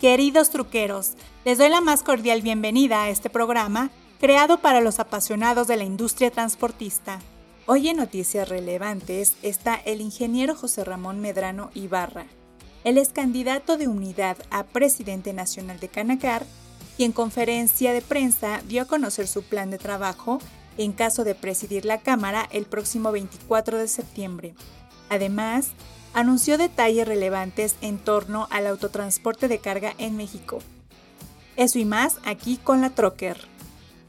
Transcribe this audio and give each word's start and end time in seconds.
Queridos 0.00 0.50
truqueros, 0.50 1.12
les 1.44 1.56
doy 1.56 1.68
la 1.70 1.80
más 1.80 2.02
cordial 2.02 2.42
bienvenida 2.42 3.04
a 3.04 3.10
este 3.10 3.30
programa 3.30 3.90
creado 4.18 4.58
para 4.58 4.80
los 4.80 4.98
apasionados 4.98 5.68
de 5.68 5.76
la 5.76 5.84
industria 5.84 6.32
transportista. 6.32 7.20
Hoy 7.66 7.88
en 7.88 7.98
Noticias 7.98 8.48
Relevantes 8.48 9.34
está 9.42 9.76
el 9.76 10.00
ingeniero 10.00 10.56
José 10.56 10.84
Ramón 10.84 11.20
Medrano 11.20 11.70
Ibarra. 11.74 12.26
Él 12.82 12.98
es 12.98 13.10
candidato 13.10 13.76
de 13.76 13.86
unidad 13.86 14.36
a 14.50 14.64
presidente 14.64 15.32
nacional 15.32 15.78
de 15.78 15.88
Canacar 15.88 16.44
y 16.98 17.04
en 17.04 17.12
conferencia 17.12 17.92
de 17.92 18.02
prensa 18.02 18.62
dio 18.66 18.82
a 18.82 18.86
conocer 18.86 19.28
su 19.28 19.44
plan 19.44 19.70
de 19.70 19.78
trabajo 19.78 20.40
en 20.76 20.92
caso 20.92 21.22
de 21.22 21.36
presidir 21.36 21.84
la 21.84 22.00
Cámara 22.00 22.48
el 22.50 22.66
próximo 22.66 23.12
24 23.12 23.78
de 23.78 23.88
septiembre. 23.88 24.54
Además, 25.08 25.68
anunció 26.14 26.56
detalles 26.56 27.06
relevantes 27.06 27.76
en 27.80 27.98
torno 27.98 28.46
al 28.50 28.66
autotransporte 28.66 29.48
de 29.48 29.58
carga 29.58 29.94
en 29.98 30.16
México. 30.16 30.60
Eso 31.56 31.78
y 31.78 31.84
más 31.84 32.18
aquí 32.24 32.56
con 32.56 32.80
la 32.80 32.90
Trocker. 32.90 33.36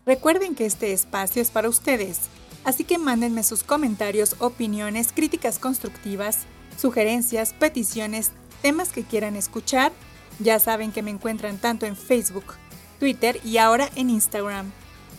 Recuerden 0.06 0.56
que 0.56 0.66
este 0.66 0.94
espacio 0.94 1.42
es 1.42 1.52
para 1.52 1.68
ustedes, 1.68 2.22
así 2.64 2.84
que 2.84 2.98
mándenme 2.98 3.44
sus 3.44 3.64
comentarios, 3.64 4.36
opiniones, 4.40 5.12
críticas 5.12 5.58
constructivas, 5.58 6.40
sugerencias, 6.78 7.54
peticiones, 7.54 8.32
temas 8.62 8.90
que 8.90 9.04
quieran 9.04 9.36
escuchar. 9.36 9.92
Ya 10.40 10.60
saben 10.60 10.92
que 10.92 11.02
me 11.02 11.12
encuentran 11.12 11.58
tanto 11.58 11.86
en 11.86 11.96
Facebook, 11.96 12.54
Twitter 13.00 13.40
y 13.44 13.58
ahora 13.58 13.90
en 13.96 14.10
Instagram. 14.10 14.72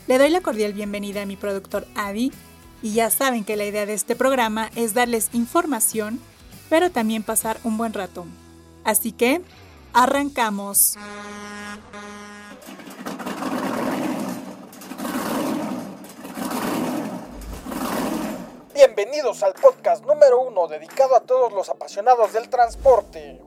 Le 0.07 0.19
doy 0.19 0.31
la 0.31 0.41
cordial 0.41 0.73
bienvenida 0.73 1.23
a 1.23 1.27
mi 1.27 1.37
productor 1.37 1.87
Adi 1.97 2.31
y 2.81 2.93
ya 2.93 3.11
saben 3.11 3.43
que 3.45 3.57
la 3.57 3.65
idea 3.65 3.87
de 3.87 3.95
este 3.95 4.15
programa 4.15 4.71
es 4.77 4.95
darles 4.95 5.31
información, 5.33 6.21
pero 6.69 6.91
también 6.91 7.23
pasar 7.23 7.59
un 7.65 7.77
buen 7.77 7.93
rato. 7.93 8.25
Así 8.85 9.13
que, 9.13 9.43
arrancamos. 9.93 10.97
Bienvenidos 18.75 19.43
al 19.43 19.55
podcast 19.55 20.05
número 20.05 20.41
uno 20.41 20.69
dedicado 20.69 21.17
a 21.17 21.21
todos 21.21 21.53
los 21.53 21.69
apasionados 21.69 22.33
del 22.33 22.49
transporte. 22.49 23.43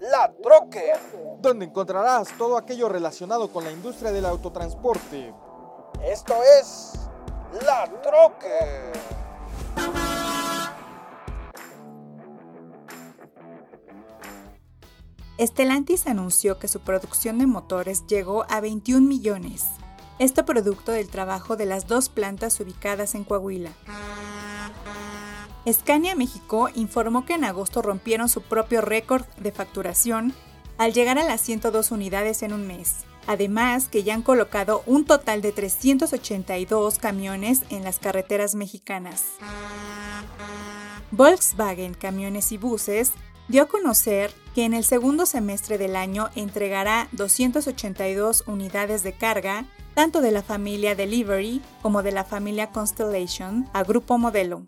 La 0.00 0.32
Troque, 0.42 0.92
donde 1.40 1.66
encontrarás 1.66 2.28
todo 2.38 2.56
aquello 2.56 2.88
relacionado 2.88 3.52
con 3.52 3.64
la 3.64 3.70
industria 3.70 4.10
del 4.10 4.24
autotransporte 4.24 5.34
esto 6.04 6.34
es 6.58 6.92
La 7.66 7.86
Troque. 8.02 9.99
Estelantis 15.40 16.06
anunció 16.06 16.58
que 16.58 16.68
su 16.68 16.80
producción 16.80 17.38
de 17.38 17.46
motores 17.46 18.06
llegó 18.06 18.44
a 18.50 18.60
21 18.60 19.08
millones. 19.08 19.64
Esto 20.18 20.44
producto 20.44 20.92
del 20.92 21.08
trabajo 21.08 21.56
de 21.56 21.64
las 21.64 21.86
dos 21.86 22.10
plantas 22.10 22.60
ubicadas 22.60 23.14
en 23.14 23.24
Coahuila. 23.24 23.70
Scania 25.66 26.14
México 26.14 26.68
informó 26.74 27.24
que 27.24 27.32
en 27.32 27.44
agosto 27.44 27.80
rompieron 27.80 28.28
su 28.28 28.42
propio 28.42 28.82
récord 28.82 29.24
de 29.38 29.50
facturación 29.50 30.34
al 30.76 30.92
llegar 30.92 31.18
a 31.18 31.24
las 31.24 31.40
102 31.40 31.90
unidades 31.90 32.42
en 32.42 32.52
un 32.52 32.66
mes. 32.66 32.96
Además, 33.26 33.88
que 33.88 34.02
ya 34.02 34.12
han 34.12 34.22
colocado 34.22 34.82
un 34.84 35.06
total 35.06 35.40
de 35.40 35.52
382 35.52 36.98
camiones 36.98 37.62
en 37.70 37.82
las 37.82 37.98
carreteras 37.98 38.54
mexicanas. 38.54 39.24
Volkswagen 41.12 41.94
Camiones 41.94 42.52
y 42.52 42.58
Buses 42.58 43.12
dio 43.50 43.64
a 43.64 43.68
conocer 43.68 44.32
que 44.54 44.64
en 44.64 44.74
el 44.74 44.84
segundo 44.84 45.26
semestre 45.26 45.76
del 45.76 45.96
año 45.96 46.30
entregará 46.36 47.08
282 47.12 48.44
unidades 48.46 49.02
de 49.02 49.12
carga, 49.12 49.64
tanto 49.94 50.20
de 50.20 50.30
la 50.30 50.42
familia 50.42 50.94
Delivery 50.94 51.60
como 51.82 52.04
de 52.04 52.12
la 52.12 52.22
familia 52.22 52.70
Constellation, 52.70 53.68
a 53.72 53.82
Grupo 53.82 54.18
Modelo. 54.18 54.62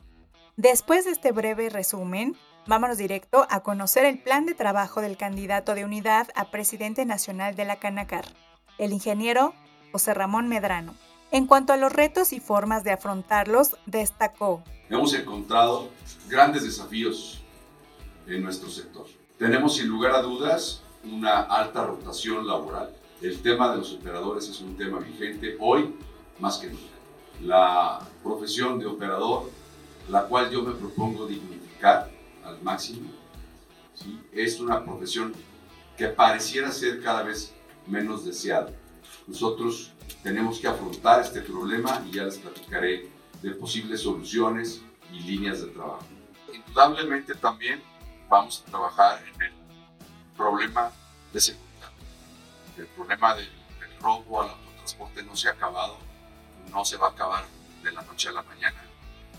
Después 0.57 1.05
de 1.05 1.13
este 1.13 1.31
breve 1.31 1.71
resumen, 1.71 2.37
vámonos 2.67 2.99
directo 2.99 3.47
a 3.51 3.61
conocer 3.61 4.05
el 4.05 4.19
plan 4.19 4.47
de 4.47 4.55
trabajo 4.55 5.01
del 5.01 5.17
candidato 5.17 5.77
de 5.77 5.85
unidad 5.85 6.29
a 6.35 6.51
presidente 6.51 7.07
nacional 7.07 7.55
de 7.55 7.65
la 7.65 7.77
Canacar 7.77 8.25
el 8.79 8.93
ingeniero 8.93 9.55
José 9.93 10.13
Ramón 10.13 10.49
Medrano. 10.49 10.95
En 11.31 11.47
cuanto 11.47 11.73
a 11.73 11.77
los 11.77 11.93
retos 11.93 12.33
y 12.33 12.41
formas 12.41 12.83
de 12.85 12.91
afrontarlos, 12.91 13.77
destacó. 13.87 14.63
Hemos 14.91 15.15
encontrado 15.15 15.89
grandes 16.29 16.65
desafíos 16.65 17.43
en 18.27 18.43
nuestro 18.43 18.69
sector. 18.71 19.07
Tenemos 19.39 19.77
sin 19.77 19.89
lugar 19.89 20.15
a 20.15 20.23
dudas 20.23 20.83
una 21.05 21.41
alta 21.41 21.85
rotación 21.85 22.47
laboral. 22.47 22.95
El 23.21 23.41
tema 23.41 23.71
de 23.71 23.79
los 23.79 23.93
operadores 23.93 24.49
es 24.49 24.61
un 24.61 24.77
tema 24.77 24.99
vigente 24.99 25.57
hoy 25.61 25.95
más 26.39 26.59
que 26.59 26.69
nunca. 26.69 26.83
La 27.43 28.01
profesión 28.23 28.79
de 28.79 28.87
operador, 28.87 29.51
la 30.09 30.25
cual 30.25 30.51
yo 30.51 30.63
me 30.63 30.73
propongo 30.73 31.27
dignificar 31.27 32.11
al 32.45 32.61
máximo, 32.63 33.11
¿sí? 33.95 34.21
es 34.33 34.61
una 34.61 34.85
profesión 34.85 35.33
que 35.97 36.09
pareciera 36.09 36.71
ser 36.71 37.03
cada 37.03 37.23
vez 37.23 37.53
menos 37.87 38.25
deseado. 38.25 38.71
Nosotros 39.27 39.93
tenemos 40.23 40.59
que 40.59 40.69
afrontar 40.69 41.21
este 41.21 41.41
problema 41.43 42.03
y 42.09 42.13
ya 42.13 42.25
les 42.25 42.39
platicaré 42.39 43.09
de 43.41 43.51
posibles 43.53 44.01
soluciones 44.01 44.83
y 45.13 45.21
líneas 45.21 45.63
de 45.63 45.69
trabajo. 45.69 46.07
Indudablemente 46.53 47.35
también 47.35 47.83
vamos 48.33 48.65
a 48.67 48.71
trabajar 48.71 49.23
en 49.35 49.43
el 49.43 49.53
problema 50.35 50.91
de 51.35 51.39
seguridad. 51.39 51.91
El 52.79 52.87
problema 52.87 53.35
del, 53.35 53.51
robo 54.01 54.41
al 54.41 54.49
autotransporte 54.49 55.23
no 55.23 55.37
se 55.37 55.49
ha 55.49 55.53
acabado, 55.53 55.99
no 56.71 56.83
se 56.83 56.97
va 56.97 57.09
a 57.09 57.11
acabar 57.11 57.45
de 57.83 57.93
la 57.93 58.01
noche 58.03 58.31
a 58.31 58.33
la 58.33 58.43
mañana 58.43 58.83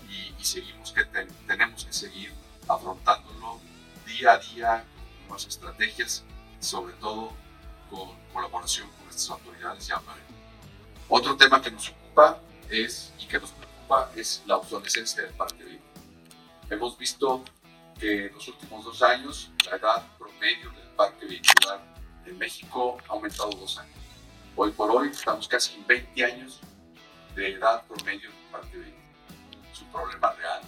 y, 0.08 0.32
seguimos 0.44 0.92
que 0.92 1.04
tenemos 1.46 1.84
que 1.84 1.92
seguir 1.92 2.32
afrontándolo 2.68 3.58
día 4.06 4.32
a 4.32 4.38
día 4.38 4.84
con 4.84 5.22
nuevas 5.22 5.46
estrategias, 5.46 6.22
sobre 6.60 6.92
todo 6.94 7.32
con 7.90 8.10
colaboración 8.32 8.88
con 8.90 9.08
estas 9.08 9.30
autoridades 9.30 9.86
ya 9.88 10.00
Otro 11.08 11.36
tema 11.36 11.60
que 11.60 11.70
nos 11.70 11.88
ocupa 11.88 12.38
es, 12.70 13.12
y 13.18 13.26
que 13.26 13.40
nos 13.40 13.50
preocupa 13.50 14.12
es 14.14 14.42
la 14.46 14.58
obsolescencia 14.58 15.22
del 15.22 15.32
parque 15.32 15.64
vehicular. 15.64 15.94
Hemos 16.70 16.96
visto 16.96 17.42
que 17.98 18.30
los 18.32 18.48
últimos 18.48 18.84
dos 18.84 19.02
años 19.02 19.50
la 19.70 19.76
edad 19.76 20.06
promedio 20.18 20.70
del 20.70 20.88
parque 20.96 21.26
vehicular 21.26 21.80
en 22.26 22.38
México 22.38 22.98
ha 23.08 23.12
aumentado 23.12 23.50
dos 23.50 23.78
años. 23.78 23.94
Hoy 24.56 24.70
por 24.72 24.90
hoy 24.90 25.08
estamos 25.08 25.48
casi 25.48 25.74
en 25.74 25.86
20 25.86 26.24
años 26.24 26.60
de 27.34 27.52
edad 27.52 27.84
promedio 27.86 28.30
del 28.30 28.50
parque 28.50 28.76
vehicular. 28.76 29.04
Es 29.72 29.80
un 29.80 29.92
problema 29.92 30.32
real 30.32 30.62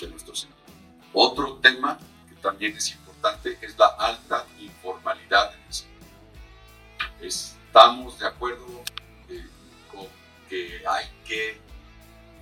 de 0.00 0.08
nuestro 0.08 0.34
sector. 0.34 0.74
Otro 1.12 1.56
tema 1.56 1.98
que 2.28 2.34
también 2.36 2.76
es 2.76 2.92
importante 2.92 3.58
es 3.60 3.78
la 3.78 3.86
alta 3.98 4.46
informalidad 4.58 5.54
en 5.54 5.60
el 5.66 5.72
sector 5.72 5.96
estamos 7.20 8.18
de 8.18 8.26
acuerdo 8.26 8.82
eh, 9.28 9.44
con 9.90 10.06
que 10.48 10.82
hay 10.86 11.06
que 11.26 11.60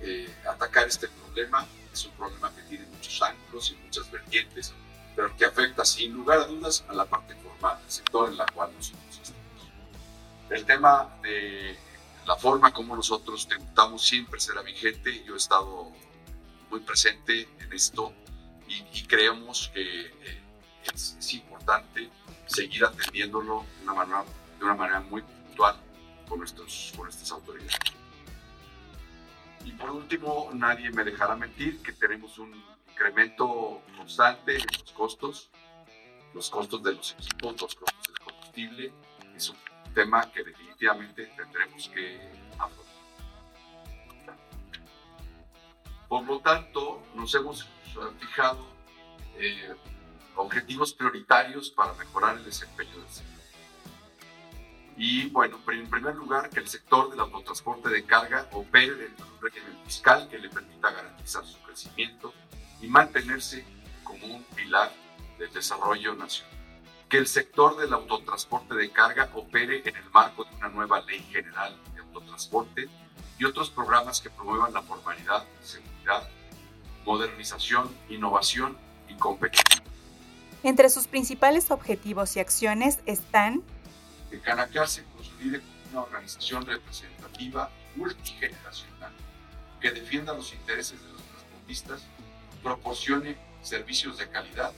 eh, 0.01 0.33
atacar 0.47 0.87
este 0.87 1.07
problema. 1.07 1.65
Es 1.95 2.03
un 2.03 2.11
problema 2.11 2.53
que 2.53 2.61
tiene 2.63 2.85
muchos 2.87 3.21
ángulos 3.21 3.71
y 3.71 3.75
muchas 3.85 4.11
vertientes, 4.11 4.73
pero 5.15 5.33
que 5.37 5.45
afecta 5.45 5.85
sin 5.85 6.11
lugar 6.11 6.39
a 6.39 6.45
dudas 6.45 6.83
a 6.89 6.93
la 6.93 7.05
parte 7.05 7.33
formal, 7.35 7.79
el 7.85 7.89
sector 7.89 8.29
en 8.29 8.35
la 8.35 8.45
cual 8.47 8.69
nosotros 8.75 9.19
estamos. 9.23 9.69
El 10.49 10.65
tema 10.65 11.17
de 11.23 11.79
la 12.25 12.35
forma 12.35 12.73
como 12.73 12.97
nosotros 12.97 13.47
tributamos 13.47 14.05
siempre 14.05 14.41
será 14.41 14.61
vigente. 14.61 15.23
Yo 15.23 15.35
he 15.35 15.37
estado 15.37 15.89
muy 16.69 16.81
presente 16.81 17.47
en 17.59 17.71
esto 17.71 18.13
y, 18.67 19.03
creemos 19.03 19.71
que 19.73 20.07
eh, 20.07 20.43
es, 20.93 21.15
es 21.17 21.33
importante 21.35 22.09
seguir 22.45 22.83
atendiéndolo 22.83 23.65
de 23.77 23.83
una 23.83 23.93
manera 23.93 24.25
de 24.59 24.65
una 24.65 24.75
manera 24.75 24.99
muy 24.99 25.21
puntual 25.21 25.75
con, 26.27 26.39
nuestros, 26.39 26.91
con 26.95 27.05
nuestras 27.05 27.31
autoridades. 27.31 27.77
Y 29.65 29.71
por 29.71 29.89
último, 29.89 30.51
nadie 30.53 30.91
me 30.91 31.03
dejará 31.03 31.35
mentir 31.35 31.81
que 31.81 31.91
tenemos 31.91 32.37
un 32.37 32.53
incremento 32.91 33.81
constante 33.97 34.57
en 34.57 34.65
los 34.79 34.93
costos, 34.93 35.49
los 36.33 36.49
costos 36.49 36.83
de 36.83 36.93
los 36.93 37.13
equipos, 37.13 37.61
los 37.61 37.75
costos 37.75 38.07
del 38.07 38.19
combustible. 38.19 38.93
Es 39.35 39.49
un 39.49 39.57
tema 39.93 40.31
que 40.31 40.43
definitivamente 40.43 41.25
tendremos 41.35 41.89
que 41.89 42.19
afrontar. 42.59 42.85
Por 46.07 46.23
lo 46.25 46.39
tanto, 46.39 47.01
nos 47.15 47.33
hemos 47.33 47.67
fijado 48.19 48.65
eh, 49.37 49.73
objetivos 50.35 50.93
prioritarios 50.93 51.71
para 51.71 51.93
mejorar 51.93 52.37
el 52.37 52.45
desempeño 52.45 52.97
del 52.99 53.09
sector. 53.09 53.44
Y 54.97 55.29
bueno, 55.29 55.59
en 55.67 55.89
primer 55.89 56.15
lugar, 56.15 56.49
que 56.49 56.59
el 56.59 56.67
sector 56.67 57.09
del 57.09 57.19
autotransporte 57.19 57.89
de 57.89 58.05
carga 58.05 58.47
opere 58.53 58.93
dentro 58.95 59.25
de 59.25 59.31
un 59.33 59.41
régimen 59.41 59.77
fiscal 59.85 60.27
que 60.29 60.39
le 60.39 60.49
permita 60.49 60.91
garantizar 60.91 61.45
su 61.45 61.59
crecimiento 61.63 62.33
y 62.81 62.87
mantenerse 62.87 63.65
como 64.03 64.25
un 64.27 64.43
pilar 64.55 64.91
del 65.37 65.51
desarrollo 65.51 66.15
nacional. 66.15 66.55
que 67.09 67.17
el 67.17 67.27
sector 67.27 67.77
del 67.77 67.93
autotransporte 67.93 68.73
de 68.73 68.89
carga 68.89 69.29
opere 69.35 69.87
en 69.87 69.95
el 69.95 70.09
marco 70.11 70.43
de 70.43 70.55
una 70.55 70.69
nueva 70.69 71.01
ley 71.01 71.19
general 71.31 71.79
de 71.93 72.01
autotransporte 72.01 72.89
y 73.37 73.45
otros 73.45 73.69
programas 73.69 74.21
que 74.21 74.29
promuevan 74.29 74.73
la 74.73 74.81
formalidad, 74.81 75.45
seguridad, 75.61 76.27
modernización, 77.05 77.95
innovación 78.09 78.77
y 79.07 79.13
competitividad. 79.15 79.83
Entre 80.63 80.89
sus 80.89 81.05
principales 81.05 81.69
objetivos 81.69 82.35
y 82.35 82.39
acciones 82.39 82.99
están 83.05 83.61
que 84.29 84.39
Canacar 84.39 84.87
se 84.87 85.03
consolide 85.05 85.59
como 85.59 85.89
una 85.91 86.01
organización 86.01 86.65
representativa 86.65 87.69
multigeneracional 87.95 89.13
que 89.85 89.91
defienda 89.91 90.33
los 90.33 90.51
intereses 90.53 90.99
de 90.99 91.09
los 91.09 91.21
transportistas, 91.21 92.07
proporcione 92.63 93.37
servicios 93.61 94.17
de 94.17 94.27
calidad, 94.29 94.73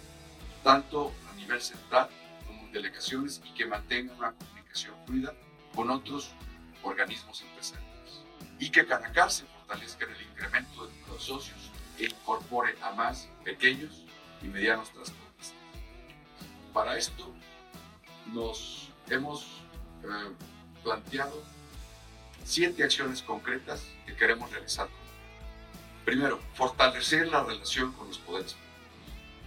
tanto 0.64 1.14
a 1.32 1.36
nivel 1.36 1.62
central 1.62 2.10
como 2.46 2.64
en 2.64 2.72
delegaciones 2.74 3.42
y 3.46 3.54
que 3.54 3.66
mantenga 3.66 4.14
una 4.16 4.34
comunicación 4.34 4.96
fluida 5.06 5.34
con 5.74 5.90
otros 5.92 6.32
organismos 6.84 7.42
empresariales. 7.42 8.22
Y 8.60 8.70
que 8.70 8.86
Canacar 8.86 9.32
se 9.32 9.46
fortalezca 9.46 10.04
en 10.04 10.12
el 10.12 10.22
incremento 10.24 10.88
de 10.88 10.94
los 11.08 11.24
socios 11.24 11.72
e 11.98 12.06
incorpore 12.06 12.76
a 12.82 12.92
más 12.92 13.30
pequeños 13.46 14.04
y 14.42 14.48
medianos 14.48 14.92
transportistas. 14.92 15.56
Para 16.74 16.98
esto 16.98 17.34
nos 18.34 18.90
hemos 19.10 19.44
eh, 20.04 20.32
planteado 20.84 21.44
siete 22.44 22.84
acciones 22.84 23.22
concretas 23.22 23.84
que 24.06 24.16
queremos 24.16 24.52
realizar. 24.52 24.88
Primero, 26.06 26.40
fortalecer 26.54 27.28
la 27.28 27.44
relación 27.44 27.92
con 27.92 28.08
los 28.08 28.18
poderes 28.20 28.54
públicos. 28.54 28.68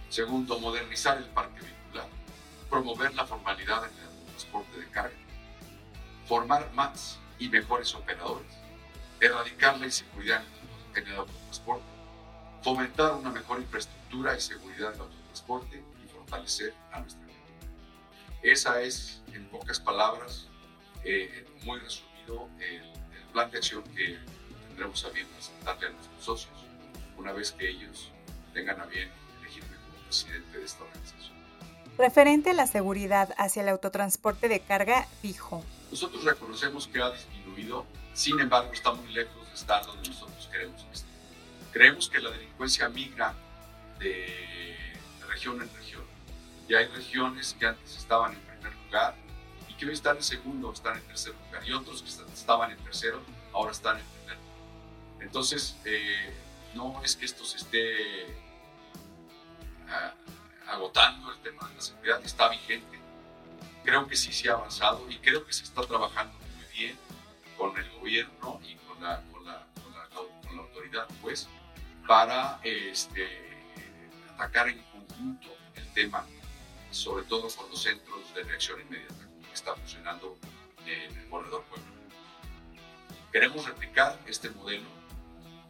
Segundo, 0.09 0.59
modernizar 0.59 1.17
el 1.17 1.25
parque 1.25 1.61
vehicular. 1.61 2.07
Promover 2.69 3.13
la 3.15 3.25
formalidad 3.25 3.85
en 3.85 3.97
el 3.97 4.25
transporte 4.27 4.79
de 4.79 4.87
carga. 4.89 5.15
Formar 6.27 6.71
más 6.73 7.17
y 7.39 7.49
mejores 7.49 7.95
operadores. 7.95 8.51
Erradicar 9.19 9.79
la 9.79 9.85
inseguridad 9.85 10.43
en 10.95 11.07
el 11.07 11.15
autotransporte. 11.15 11.85
Fomentar 12.61 13.13
una 13.13 13.31
mejor 13.31 13.59
infraestructura 13.59 14.37
y 14.37 14.41
seguridad 14.41 14.91
del 14.91 15.01
autotransporte 15.01 15.83
y 16.03 16.07
fortalecer 16.09 16.75
a 16.91 16.99
nuestra 16.99 17.30
esa 18.43 18.81
es, 18.81 19.21
en 19.33 19.45
pocas 19.49 19.79
palabras, 19.79 20.47
eh, 21.03 21.45
muy 21.63 21.79
resumido, 21.79 22.49
el, 22.59 22.89
plan 23.31 23.49
de 23.49 23.59
acción 23.59 23.81
que 23.95 24.17
tendremos 24.67 25.05
a 25.05 25.09
bien 25.09 25.25
presentarle 25.27 25.87
a 25.87 25.89
nuestros 25.91 26.21
socios 26.21 26.65
una 27.17 27.31
vez 27.31 27.53
que 27.53 27.69
ellos 27.69 28.11
tengan 28.53 28.81
a 28.81 28.85
bien 28.87 29.09
elegirme 29.39 29.69
como 29.85 30.03
presidente 30.03 30.57
de 30.57 30.65
esta 30.65 30.83
organización. 30.83 31.33
Referente 31.97 32.49
a 32.49 32.53
la 32.53 32.67
seguridad 32.67 33.33
hacia 33.37 33.61
el 33.61 33.69
autotransporte 33.69 34.49
de 34.49 34.59
carga, 34.59 35.07
dijo. 35.23 35.63
Nosotros 35.91 36.25
reconocemos 36.25 36.89
que 36.89 37.01
ha 37.01 37.09
disminuido, 37.11 37.85
sin 38.13 38.37
embargo 38.41 38.73
está 38.73 38.91
muy 38.91 39.13
lejos 39.13 39.47
de 39.47 39.53
estar 39.53 39.85
donde 39.85 40.09
nosotros 40.09 40.49
queremos 40.51 40.83
que 40.83 40.91
esté. 40.91 41.07
Creemos 41.71 42.09
que 42.09 42.19
la 42.19 42.31
delincuencia 42.31 42.89
migra 42.89 43.33
de 43.97 44.27
región 45.29 45.61
en 45.61 45.73
región 45.73 46.10
y 46.71 46.73
hay 46.73 46.85
regiones 46.85 47.53
que 47.59 47.65
antes 47.67 47.97
estaban 47.97 48.31
en 48.31 48.39
primer 48.39 48.73
lugar 48.85 49.13
y 49.67 49.73
que 49.73 49.85
hoy 49.85 49.91
están 49.91 50.15
en 50.15 50.23
segundo, 50.23 50.71
están 50.71 50.95
en 50.95 51.03
tercer 51.03 51.35
lugar. 51.45 51.67
Y 51.67 51.73
otros 51.73 52.01
que 52.01 52.07
estaban 52.33 52.71
en 52.71 52.77
tercero, 52.77 53.21
ahora 53.51 53.73
están 53.73 53.97
en 53.99 54.05
primer 54.05 54.37
lugar. 54.37 55.19
Entonces, 55.19 55.75
eh, 55.83 56.33
no 56.73 57.03
es 57.03 57.17
que 57.17 57.25
esto 57.25 57.43
se 57.43 57.57
esté 57.57 58.37
ah, 59.89 60.13
agotando 60.67 61.33
el 61.33 61.39
tema 61.39 61.67
de 61.67 61.75
la 61.75 61.81
seguridad, 61.81 62.23
está 62.23 62.47
vigente. 62.47 63.01
Creo 63.83 64.07
que 64.07 64.15
sí 64.15 64.31
se 64.31 64.49
ha 64.49 64.53
avanzado 64.53 65.09
y 65.09 65.17
creo 65.17 65.45
que 65.45 65.51
se 65.51 65.65
está 65.65 65.81
trabajando 65.81 66.39
muy 66.55 66.65
bien 66.73 66.97
con 67.57 67.77
el 67.77 67.89
gobierno 67.99 68.61
y 68.63 68.75
con 68.75 69.03
la, 69.03 69.21
con 69.33 69.43
la, 69.43 69.67
con 69.75 70.55
la, 70.55 70.61
autoridad, 70.61 71.05
pues, 71.21 71.49
para 72.07 72.61
este, 72.63 73.27
atacar 74.35 74.69
en 74.69 74.81
conjunto 74.83 75.49
el 75.75 75.85
tema 75.91 76.25
sobre 76.91 77.23
todo 77.25 77.47
con 77.49 77.69
los 77.69 77.81
centros 77.81 78.33
de 78.35 78.43
reacción 78.43 78.79
inmediata, 78.81 79.27
que 79.47 79.53
está 79.53 79.75
funcionando 79.75 80.37
en 80.85 81.17
el 81.17 81.29
corredor 81.29 81.63
Puebla. 81.63 81.87
Queremos 83.31 83.65
replicar 83.65 84.19
este 84.27 84.49
modelo 84.49 84.87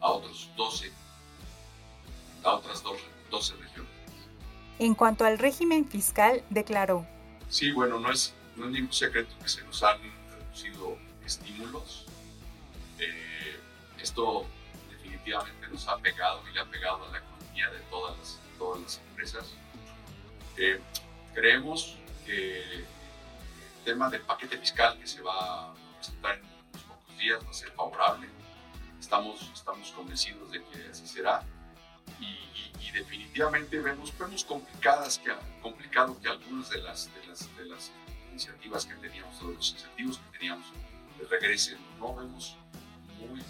a 0.00 0.10
otros 0.10 0.50
12, 0.56 0.90
a 2.42 2.54
otras 2.54 2.82
12 3.30 3.54
regiones. 3.56 3.92
En 4.78 4.94
cuanto 4.94 5.24
al 5.24 5.38
régimen 5.38 5.88
fiscal, 5.88 6.42
declaró. 6.50 7.06
Sí, 7.48 7.70
bueno, 7.70 8.00
no 8.00 8.10
es, 8.10 8.34
no 8.56 8.66
es 8.66 8.72
ningún 8.72 8.92
secreto 8.92 9.32
que 9.40 9.48
se 9.48 9.62
nos 9.62 9.82
han 9.82 9.98
reducido 10.30 10.98
estímulos. 11.24 12.06
Eh, 12.98 13.60
esto 14.00 14.44
definitivamente 14.90 15.68
nos 15.68 15.86
ha 15.86 15.96
pegado 15.98 16.42
y 16.48 16.54
le 16.54 16.60
ha 16.60 16.64
pegado 16.64 17.04
a 17.04 17.12
la 17.12 17.18
economía 17.18 17.70
de 17.70 17.78
todas 17.90 18.18
las, 18.18 18.40
todas 18.58 18.80
las 18.82 18.98
empresas. 19.10 19.46
Eh, 20.56 20.80
Creemos 21.34 21.96
que 22.26 22.60
el 22.60 22.86
tema 23.84 24.10
del 24.10 24.20
paquete 24.22 24.58
fiscal 24.58 24.98
que 24.98 25.06
se 25.06 25.22
va 25.22 25.70
a 25.70 25.74
presentar 25.96 26.36
en 26.36 26.44
unos 26.44 26.82
pocos 26.82 27.18
días 27.18 27.44
va 27.44 27.50
a 27.50 27.54
ser 27.54 27.70
favorable. 27.72 28.28
Estamos, 29.00 29.50
estamos 29.54 29.90
convencidos 29.92 30.50
de 30.52 30.62
que 30.64 30.88
así 30.90 31.06
será. 31.06 31.42
Y, 32.20 32.38
definitivamente 32.92 33.80
vemos, 33.80 34.12
vemos 34.18 34.44
complicadas 34.44 35.18
que, 35.18 35.32
complicado 35.62 36.20
que 36.20 36.28
algunas 36.28 36.68
de 36.68 36.82
las, 36.82 37.10
de 37.14 37.26
las, 37.26 37.56
de 37.56 37.64
las 37.64 37.90
iniciativas 38.30 38.84
que 38.84 38.94
teníamos, 38.96 39.40
de 39.40 39.54
los 39.54 39.72
incentivos 39.72 40.18
que 40.18 40.38
teníamos, 40.38 40.66
regresen. 41.30 41.78
No 41.98 42.14
vemos 42.14 42.54
muy 43.18 43.40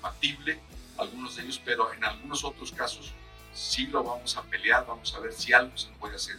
factible 0.00 0.60
algunos 0.98 1.36
de 1.36 1.42
ellos, 1.42 1.60
pero 1.64 1.92
en 1.92 2.04
algunos 2.04 2.42
otros 2.42 2.72
casos 2.72 3.12
sí 3.54 3.86
lo 3.86 4.02
vamos 4.02 4.36
a 4.36 4.42
pelear, 4.42 4.84
vamos 4.86 5.14
a 5.14 5.20
ver 5.20 5.32
si 5.32 5.52
algo 5.52 5.76
se 5.76 5.88
puede 5.90 6.16
hacer 6.16 6.36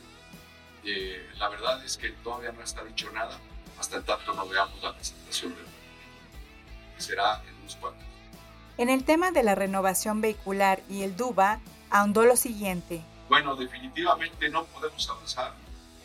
eh, 0.84 1.30
la 1.38 1.50
verdad 1.50 1.84
es 1.84 1.98
que 1.98 2.10
todavía 2.10 2.52
no 2.52 2.64
está 2.64 2.84
dicho 2.84 3.12
nada 3.12 3.40
hasta 3.82 4.00
tanto 4.04 4.34
no 4.36 4.48
veamos 4.48 4.82
la 4.84 4.94
presentación 4.94 5.56
del 5.56 5.66
que 6.96 7.02
será 7.02 7.42
en 7.48 7.56
unos 7.62 7.76
cuantos. 7.78 8.06
En 8.78 8.90
el 8.90 9.04
tema 9.04 9.32
de 9.32 9.42
la 9.42 9.56
renovación 9.56 10.22
vehicular 10.22 10.82
y 10.88 11.02
el 11.02 11.18
DUBA, 11.18 11.60
ahondó 11.90 12.24
lo 12.24 12.36
siguiente. 12.36 13.02
Bueno, 13.28 13.56
definitivamente 13.56 14.50
no 14.50 14.66
podemos 14.66 15.10
avanzar 15.10 15.54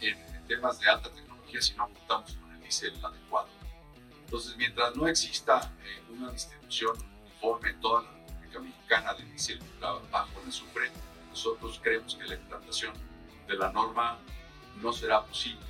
en, 0.00 0.16
temas 0.48 0.78
de 0.80 0.88
alta 0.88 1.10
tecnología 1.10 1.60
si 1.60 1.74
no 1.74 1.88
contamos 1.88 2.32
con 2.36 2.50
el 2.52 2.60
diésel 2.60 3.04
adecuado. 3.04 3.48
Entonces, 4.24 4.56
mientras 4.56 4.96
no 4.96 5.06
exista 5.08 5.70
eh, 5.84 6.02
una 6.12 6.30
distribución 6.30 6.96
uniforme 7.24 7.70
en 7.70 7.80
toda 7.80 8.02
la 8.02 8.10
República 8.10 8.60
Mexicana 8.60 9.14
de 9.14 9.24
diésel 9.24 9.60
bajo 9.80 10.40
el 10.42 10.48
azufre, 10.48 10.90
nosotros 11.28 11.78
creemos 11.82 12.14
que 12.14 12.24
la 12.24 12.34
implantación 12.36 12.94
de 13.46 13.54
la 13.54 13.70
norma 13.70 14.18
no 14.82 14.92
será 14.92 15.24
posible 15.24 15.66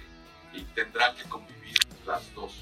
y 0.52 0.62
tendrán 0.74 1.14
que 1.16 1.24
convivir 1.24 1.78
las 2.06 2.34
dos 2.34 2.52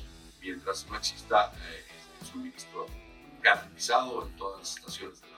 mientras 0.40 0.86
no 0.88 0.96
exista 0.96 1.52
eh, 1.56 1.84
el 2.20 2.26
suministro 2.26 2.86
garantizado 3.42 4.26
en 4.26 4.36
todas 4.36 4.60
las 4.60 4.76
estaciones 4.76 5.20
de 5.20 5.28
la 5.28 5.34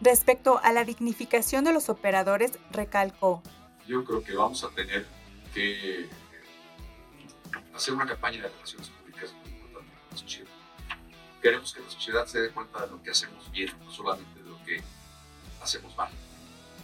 Respecto 0.00 0.60
a 0.62 0.72
la 0.72 0.84
dignificación 0.84 1.64
de 1.64 1.72
los 1.72 1.88
operadores, 1.88 2.52
recalcó. 2.70 3.42
Yo 3.86 4.04
creo 4.04 4.22
que 4.22 4.34
vamos 4.34 4.62
a 4.62 4.68
tener 4.68 5.06
que 5.52 6.08
hacer 7.74 7.94
una 7.94 8.06
campaña 8.06 8.42
de 8.42 8.48
relaciones 8.48 8.90
públicas 8.90 9.32
muy 9.42 9.50
importante 9.50 9.90
con 9.90 10.10
la 10.10 10.16
sociedad. 10.16 10.50
Queremos 11.42 11.72
que 11.72 11.80
la 11.80 11.90
sociedad 11.90 12.26
se 12.26 12.40
dé 12.42 12.50
cuenta 12.50 12.82
de 12.82 12.92
lo 12.92 13.02
que 13.02 13.10
hacemos 13.10 13.50
bien, 13.50 13.72
no 13.84 13.90
solamente 13.90 14.40
de 14.40 14.48
lo 14.48 14.62
que 14.64 14.82
hacemos 15.60 15.96
mal. 15.96 16.10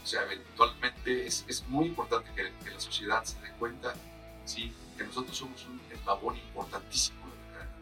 O 0.04 0.06
sea, 0.06 0.22
eventualmente 0.24 1.26
es, 1.26 1.46
es 1.48 1.66
muy 1.66 1.86
importante 1.86 2.30
que, 2.36 2.52
que, 2.62 2.70
la 2.70 2.78
sociedad 2.78 3.24
se 3.24 3.40
dé 3.40 3.50
cuenta 3.52 3.94
¿sí? 4.44 4.70
que 4.98 5.04
nosotros 5.04 5.34
somos 5.34 5.64
un 5.64 5.80
eslabón 5.90 6.36
importantísimo 6.36 7.24
de 7.24 7.36
la 7.36 7.58
cadena. 7.58 7.72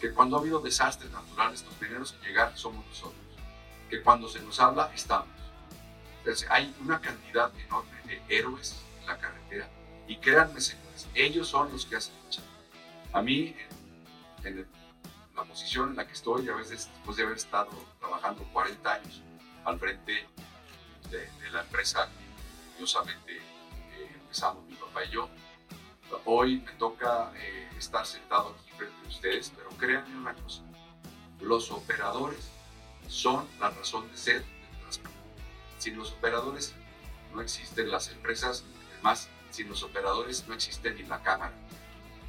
Que 0.00 0.12
cuando 0.12 0.36
ha 0.36 0.40
habido 0.40 0.58
desastres 0.58 1.12
naturales, 1.12 1.64
los 1.64 1.74
primeros 1.74 2.14
en 2.14 2.28
llegar 2.28 2.58
somos 2.58 2.84
nosotros. 2.86 3.14
Que 3.88 4.02
cuando 4.02 4.28
se 4.28 4.40
nos 4.40 4.58
habla, 4.58 4.90
estamos. 4.92 5.28
Entonces, 6.18 6.48
hay 6.50 6.74
una 6.80 7.00
cantidad 7.00 7.52
enorme 7.60 7.96
de 8.06 8.20
héroes 8.28 8.82
en 9.00 9.06
la 9.06 9.16
carretera. 9.16 9.70
Y 10.08 10.16
créanme, 10.16 10.60
señores, 10.60 11.06
ellos 11.14 11.46
son 11.46 11.70
los 11.70 11.86
que 11.86 11.94
hacen 11.94 12.14
la 13.12 13.20
A 13.20 13.22
mí, 13.22 13.54
en, 14.42 14.58
en 14.58 14.66
la 15.36 15.44
posición 15.44 15.90
en 15.90 15.96
la 15.96 16.08
que 16.08 16.14
estoy, 16.14 16.48
a 16.48 16.56
veces 16.56 16.90
después 16.92 17.16
de 17.16 17.22
haber 17.22 17.36
estado 17.36 17.70
trabajando 18.00 18.42
40 18.52 18.92
años 18.92 19.22
al 19.64 19.78
frente 19.78 20.26
de, 21.10 21.28
la 21.52 21.60
empresa 21.60 22.08
curiosamente 22.72 23.36
eh, 23.36 24.10
empezamos 24.14 24.64
mi 24.66 24.74
papá 24.74 25.04
y 25.04 25.10
yo. 25.10 25.28
Hoy 26.24 26.58
me 26.58 26.72
toca 26.72 27.32
eh, 27.36 27.68
estar 27.78 28.04
sentado 28.06 28.54
aquí 28.54 28.70
frente 28.76 28.96
a 29.04 29.08
ustedes, 29.08 29.52
pero 29.56 29.70
créanme 29.70 30.16
una 30.16 30.34
cosa, 30.34 30.62
los 31.40 31.70
operadores 31.70 32.50
son 33.08 33.46
la 33.60 33.70
razón 33.70 34.10
de 34.10 34.16
ser 34.16 34.44
del 34.44 34.80
transporte. 34.80 35.18
Sin 35.78 35.96
los 35.96 36.12
operadores 36.12 36.74
no 37.32 37.40
existen 37.40 37.90
las 37.90 38.08
empresas, 38.10 38.64
además 38.92 39.28
sin 39.50 39.68
los 39.68 39.82
operadores 39.82 40.46
no 40.48 40.54
existe 40.54 40.92
ni 40.92 41.02
la 41.04 41.22
cámara. 41.22 41.54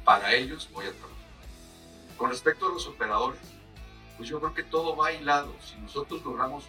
Para 0.04 0.34
ellos 0.34 0.68
voy 0.72 0.86
a 0.86 0.92
trabajar. 0.92 1.16
Con 2.16 2.30
respecto 2.30 2.66
a 2.66 2.70
los 2.70 2.86
operadores, 2.86 3.40
pues 4.16 4.28
yo 4.28 4.40
creo 4.40 4.54
que 4.54 4.62
todo 4.62 4.96
va 4.96 5.12
hilado. 5.12 5.54
Si 5.60 5.76
nosotros 5.76 6.24
logramos 6.24 6.64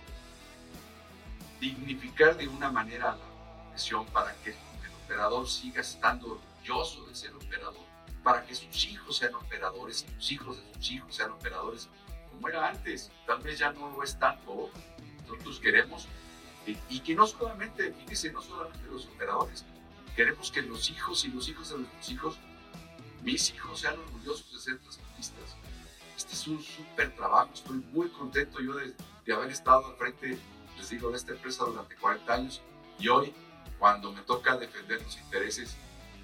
dignificar 1.59 2.37
de 2.37 2.47
una 2.47 2.71
manera 2.71 3.15
la 3.15 3.63
profesión 3.63 4.05
para 4.07 4.33
que 4.43 4.51
el 4.51 4.57
operador 5.05 5.47
siga 5.47 5.81
estando 5.81 6.33
orgulloso 6.33 7.05
de 7.05 7.15
ser 7.15 7.33
operador, 7.33 7.85
para 8.23 8.45
que 8.45 8.55
sus 8.55 8.85
hijos 8.85 9.17
sean 9.17 9.35
operadores 9.35 10.05
y 10.07 10.15
los 10.15 10.31
hijos 10.31 10.57
de 10.57 10.73
sus 10.73 10.91
hijos 10.91 11.15
sean 11.15 11.31
operadores, 11.31 11.89
como 12.31 12.49
era 12.49 12.67
antes, 12.67 13.11
tal 13.25 13.39
vez 13.39 13.59
ya 13.59 13.71
no 13.71 13.89
lo 13.89 14.03
es 14.03 14.17
tanto. 14.19 14.69
Nosotros 15.27 15.59
queremos, 15.59 16.07
y, 16.65 16.99
que 16.99 17.15
no 17.15 17.25
solamente, 17.25 17.93
fíjese, 17.93 18.31
no 18.31 18.41
solamente 18.41 18.85
los 18.89 19.05
operadores, 19.07 19.65
queremos 20.15 20.51
que 20.51 20.61
los 20.61 20.89
hijos 20.89 21.25
y 21.25 21.29
los 21.29 21.49
hijos 21.49 21.69
de 21.69 21.77
nuestros 21.79 22.09
hijos, 22.09 22.39
mis 23.23 23.53
hijos 23.53 23.79
sean 23.79 23.97
orgullosos 23.99 24.51
de 24.53 24.59
ser 24.59 24.79
transportistas. 24.79 25.55
Este 26.15 26.33
es 26.33 26.47
un 26.47 26.61
súper 26.61 27.15
trabajo, 27.15 27.51
estoy 27.53 27.77
muy 27.91 28.09
contento 28.09 28.59
yo 28.59 28.73
de, 28.73 28.93
de 29.25 29.33
haber 29.33 29.51
estado 29.51 29.87
al 29.87 29.95
frente 29.95 30.37
les 30.77 30.89
digo, 30.89 31.09
de 31.09 31.17
esta 31.17 31.31
empresa 31.33 31.65
durante 31.65 31.95
40 31.95 32.33
años 32.33 32.61
y 32.99 33.07
hoy, 33.07 33.33
cuando 33.79 34.11
me 34.11 34.21
toca 34.21 34.57
defender 34.57 35.01
los 35.01 35.17
intereses 35.17 35.75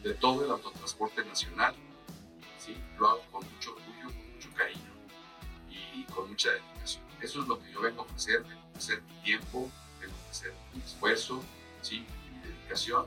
de 0.03 0.13
todo 0.13 0.43
el 0.43 0.51
autotransporte 0.51 1.23
nacional, 1.25 1.75
¿sí? 2.59 2.75
lo 2.97 3.09
hago 3.09 3.21
con 3.31 3.43
mucho 3.51 3.71
orgullo, 3.71 4.07
con 4.07 4.33
mucho 4.33 4.49
cariño 4.55 4.91
y 5.69 6.03
con 6.05 6.29
mucha 6.29 6.51
dedicación. 6.51 7.03
Eso 7.21 7.41
es 7.41 7.47
lo 7.47 7.59
que 7.59 7.71
yo 7.71 7.81
vengo 7.81 8.01
a 8.01 8.05
ofrecer, 8.05 8.43
vengo 8.43 8.61
a 8.61 8.69
ofrecer 8.71 9.01
mi 9.01 9.23
tiempo, 9.23 9.71
vengo 9.99 10.13
a 10.13 10.21
ofrecer 10.23 10.53
mi 10.73 10.81
esfuerzo, 10.81 11.43
¿sí? 11.81 12.05
mi 12.31 12.47
dedicación 12.47 13.05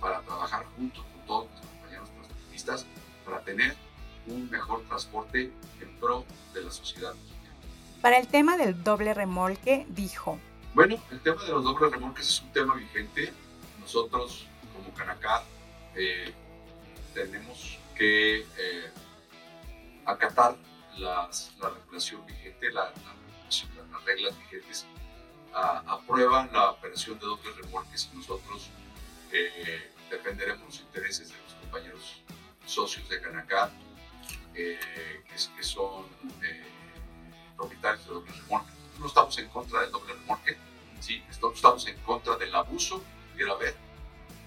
para 0.00 0.20
trabajar 0.22 0.64
junto 0.76 1.02
con 1.02 1.26
todos 1.26 1.50
mis 1.50 1.60
compañeros 1.60 2.10
transportistas 2.10 2.86
para 3.24 3.40
tener 3.42 3.76
un 4.26 4.50
mejor 4.50 4.82
transporte 4.84 5.52
en 5.80 5.96
pro 5.98 6.24
de 6.54 6.62
la 6.62 6.70
sociedad 6.70 7.14
Para 8.00 8.18
el 8.18 8.28
tema 8.28 8.56
del 8.56 8.82
doble 8.82 9.12
remolque, 9.14 9.86
dijo, 9.90 10.38
bueno, 10.74 11.00
el 11.12 11.20
tema 11.20 11.42
de 11.44 11.52
los 11.52 11.62
dobles 11.62 11.92
remolques 11.92 12.28
es 12.28 12.42
un 12.42 12.52
tema 12.52 12.74
vigente. 12.74 13.32
Nosotros, 13.78 14.46
como 14.74 14.92
Canacar, 14.92 15.44
eh, 15.94 16.34
tenemos 17.14 17.78
que 17.94 18.40
eh, 18.40 18.90
acatar 20.04 20.56
la 20.98 21.30
regulación 21.60 22.26
vigente, 22.26 22.72
las 22.72 22.92
reglas 24.04 24.36
vigentes. 24.38 24.86
aprueban 25.52 26.52
la 26.52 26.72
operación 26.72 27.18
de 27.20 27.26
dobles 27.26 27.56
remolques 27.56 28.10
y 28.12 28.16
nosotros 28.16 28.68
eh, 29.30 29.92
defenderemos 30.10 30.64
los 30.66 30.80
intereses 30.80 31.28
de 31.28 31.36
los 31.36 31.54
compañeros 31.54 32.22
socios 32.66 33.08
de 33.08 33.20
Canacar, 33.20 33.70
que, 34.52 34.78
que, 35.56 35.62
son 35.62 36.06
propietarios 37.56 38.04
de 38.06 38.12
dobles 38.12 38.38
remolques 38.42 38.83
no 38.98 39.06
estamos 39.06 39.36
en 39.38 39.48
contra 39.48 39.80
del 39.80 39.90
doble 39.90 40.14
remolque, 40.14 40.56
¿sí? 41.00 41.22
estamos 41.30 41.86
en 41.86 41.98
contra 42.00 42.36
del 42.36 42.54
abuso 42.54 43.00
que 43.00 43.32
pudiera 43.32 43.52
haber 43.52 43.76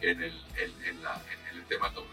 en 0.02 0.24
el, 0.24 0.46
en, 0.86 1.04
la, 1.04 1.22
en 1.32 1.58
el 1.58 1.66
tema 1.66 1.88
del 1.88 1.96
doble 1.96 2.10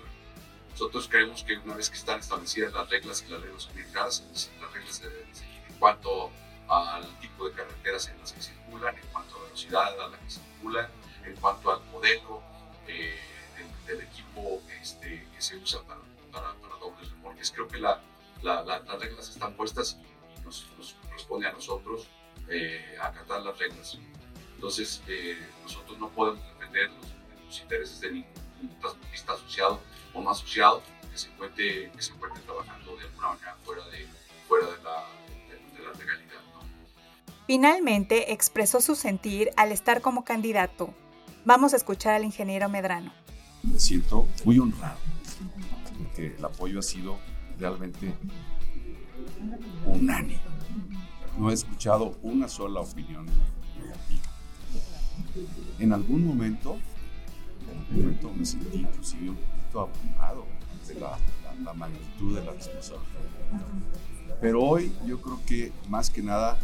Nosotros 0.70 1.08
creemos 1.08 1.42
que 1.44 1.56
una 1.58 1.74
vez 1.74 1.90
que 1.90 1.96
están 1.96 2.20
establecidas 2.20 2.72
las 2.72 2.88
reglas 2.88 3.24
y 3.26 3.30
las 3.30 3.40
reglas 3.40 3.66
unificadas, 3.66 4.50
las 4.60 4.72
reglas 4.72 5.02
en 5.02 5.78
cuanto 5.78 6.30
al 6.68 7.18
tipo 7.20 7.48
de 7.48 7.54
carreteras 7.54 8.08
en 8.08 8.18
las 8.18 8.32
que 8.32 8.40
circulan, 8.40 8.96
en 8.96 9.06
cuanto 9.08 9.36
a 9.36 9.38
la 9.38 9.44
velocidad 9.44 10.00
a 10.00 10.08
la 10.08 10.18
que 10.18 10.30
circulan, 10.30 10.88
en 11.24 11.36
cuanto 11.36 11.72
al 11.72 11.84
modelo 11.86 12.42
eh, 12.88 13.18
del, 13.86 14.00
equipo 14.00 14.62
este, 14.80 15.26
que 15.34 15.42
se 15.42 15.56
usa 15.56 15.82
para, 15.82 16.00
para, 16.32 16.78
dobles 16.80 17.10
remolques. 17.10 17.50
Creo 17.50 17.68
que 17.68 17.78
la, 17.78 18.00
las 18.42 18.98
reglas 18.98 19.28
están 19.28 19.54
puestas 19.54 19.98
y 20.36 20.40
nos, 20.40 20.66
nos 20.78 20.94
corresponde 20.94 21.48
a 21.48 21.52
nosotros 21.52 22.08
eh, 22.48 22.96
acatar 23.00 23.42
las 23.42 23.58
reglas. 23.58 23.98
Entonces, 24.54 25.02
eh, 25.08 25.38
nosotros 25.62 25.98
no 25.98 26.08
podemos 26.10 26.42
defender 26.54 26.90
los, 26.90 27.60
intereses 27.60 28.00
de 28.00 28.10
ningún 28.10 28.80
transportista 28.80 29.32
asociado 29.32 29.80
o 30.12 30.20
no 30.20 30.30
asociado 30.30 30.82
que 31.10 31.16
se 31.16 31.28
encuentre, 31.28 31.92
que 31.92 32.02
se 32.02 32.12
encuentre 32.12 32.42
trabajando 32.42 32.96
de 32.96 33.04
alguna 33.04 33.28
manera 33.28 33.56
fuera 33.62 33.86
de, 33.88 34.08
fuera 34.48 34.66
de, 34.66 34.82
la, 34.82 35.04
de, 35.76 35.84
la 35.84 35.92
legalidad. 35.92 36.40
Finalmente, 37.46 38.32
expresó 38.32 38.80
su 38.80 38.96
sentir 38.96 39.50
al 39.56 39.70
estar 39.70 40.00
como 40.00 40.24
candidato. 40.24 40.92
Vamos 41.44 41.74
a 41.74 41.76
escuchar 41.76 42.14
al 42.14 42.24
ingeniero 42.24 42.68
Medrano. 42.68 43.12
Me 43.62 43.78
siento 43.78 44.26
muy 44.44 44.58
honrado 44.58 44.98
porque 45.98 46.34
el 46.36 46.44
apoyo 46.44 46.80
ha 46.80 46.82
sido 46.82 47.18
realmente 47.58 48.14
unánime 49.86 50.53
no 51.38 51.50
he 51.50 51.54
escuchado 51.54 52.16
una 52.22 52.48
sola 52.48 52.80
opinión 52.80 53.26
negativa. 53.76 54.22
En 55.78 55.92
algún 55.92 56.26
momento, 56.26 56.78
en 57.70 57.78
algún 57.78 57.96
momento 57.98 58.32
me 58.34 58.44
sentí 58.44 58.78
inclusive 58.78 59.30
un 59.30 59.36
poquito 59.36 59.80
abrumado 59.80 60.46
de 60.86 60.94
la, 61.00 61.74
magnitud 61.74 62.36
de 62.36 62.44
la 62.44 62.52
responsabilidad. 62.52 63.04
Pero 64.40 64.62
hoy 64.62 64.92
yo 65.06 65.20
creo 65.20 65.40
que 65.46 65.72
más 65.88 66.10
que 66.10 66.22
nada 66.22 66.58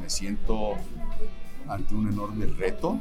me 0.00 0.08
siento 0.08 0.74
ante 1.68 1.94
un 1.94 2.08
enorme 2.08 2.46
reto, 2.46 2.98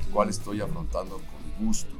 el 0.00 0.06
cual 0.12 0.28
estoy 0.28 0.60
afrontando 0.60 1.16
con 1.16 1.66
gusto. 1.66 1.94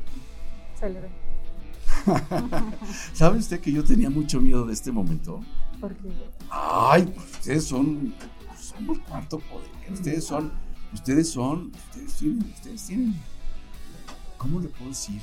¿Sabe 3.12 3.38
usted 3.38 3.60
que 3.60 3.72
yo 3.72 3.84
tenía 3.84 4.10
mucho 4.10 4.40
miedo 4.40 4.64
de 4.64 4.72
este 4.72 4.90
momento? 4.90 5.40
¿Por 5.80 5.94
qué? 5.96 6.08
Ay, 6.50 7.04
pues 7.14 7.32
ustedes 7.32 7.64
son, 7.64 8.14
son 8.58 8.90
el 8.90 9.00
cuarto 9.02 9.38
poder. 9.38 9.70
Ustedes 9.92 10.24
son, 10.24 10.52
ustedes 10.92 11.30
son, 11.30 11.72
ustedes 11.74 12.14
tienen, 12.16 12.52
ustedes 12.54 12.86
tienen. 12.86 13.14
¿Cómo 14.36 14.60
le 14.60 14.68
puedo 14.68 14.90
decir? 14.90 15.20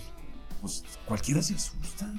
Pues 0.61 0.83
cualquiera 1.05 1.41
se 1.41 1.55
asusta. 1.55 2.11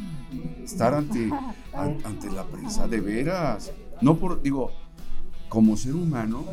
Estar 0.63 0.95
ante, 0.95 1.31
ante 1.73 2.31
la 2.31 2.45
prensa, 2.45 2.87
de 2.87 3.01
veras. 3.01 3.73
No 4.01 4.17
por, 4.17 4.41
digo, 4.43 4.71
como 5.49 5.77
ser 5.77 5.95
humano, 5.95 6.45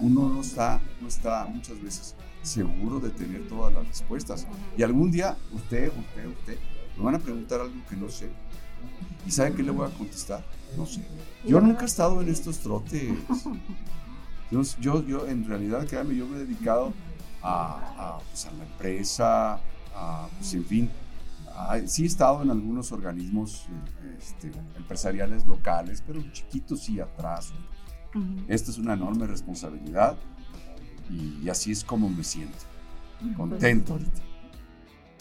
uno 0.00 0.28
no 0.28 0.40
está, 0.40 0.80
no 1.00 1.08
está 1.08 1.46
muchas 1.46 1.80
veces 1.82 2.14
seguro 2.42 3.00
de 3.00 3.10
tener 3.10 3.48
todas 3.48 3.74
las 3.74 3.86
respuestas. 3.86 4.46
Y 4.76 4.82
algún 4.82 5.10
día, 5.10 5.36
usted, 5.52 5.88
usted, 5.88 6.26
usted, 6.26 6.58
me 6.96 7.04
van 7.04 7.16
a 7.16 7.18
preguntar 7.18 7.60
algo 7.60 7.74
que 7.88 7.96
no 7.96 8.08
sé. 8.08 8.30
¿Y 9.26 9.30
saben 9.30 9.54
qué 9.54 9.62
le 9.62 9.70
voy 9.70 9.88
a 9.88 9.90
contestar? 9.90 10.44
No 10.76 10.86
sé. 10.86 11.02
Yo 11.44 11.60
nunca 11.60 11.82
he 11.82 11.86
estado 11.86 12.20
en 12.20 12.28
estos 12.28 12.58
trotes. 12.58 13.02
Yo, 14.48 14.62
yo, 15.04 15.26
en 15.26 15.44
realidad, 15.44 15.84
créanme, 15.88 16.14
yo 16.14 16.24
me 16.24 16.36
he 16.36 16.38
dedicado 16.38 16.92
a, 17.42 18.20
pues, 18.30 18.46
a, 18.46 18.52
la 18.52 18.64
empresa, 18.64 19.60
a, 19.92 20.28
pues, 20.38 20.54
en 20.54 20.64
fin. 20.64 20.90
sí 21.86 22.04
he 22.04 22.06
estado 22.06 22.42
en 22.42 22.52
algunos 22.52 22.92
organismos 22.92 23.66
este, 24.16 24.52
empresariales 24.76 25.44
locales, 25.46 26.00
pero 26.06 26.22
chiquitos 26.30 26.88
y 26.88 27.00
atrás. 27.00 27.52
Esta 28.46 28.70
es 28.70 28.78
una 28.78 28.94
enorme 28.94 29.26
responsabilidad 29.26 30.16
y, 31.10 31.48
así 31.48 31.72
es 31.72 31.84
como 31.84 32.08
me 32.08 32.24
siento. 32.24 32.58
Contento 33.36 33.94
ahorita. 33.94 34.22